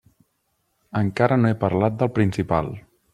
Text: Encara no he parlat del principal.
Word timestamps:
Encara 1.01 1.37
no 1.43 1.51
he 1.51 1.59
parlat 1.67 1.99
del 2.01 2.11
principal. 2.17 2.73